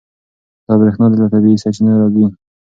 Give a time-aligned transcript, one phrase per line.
[0.65, 2.25] دا برېښنا له طبیعي سرچینو راځي.